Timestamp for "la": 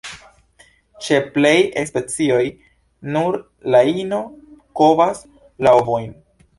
3.77-3.85, 5.69-5.81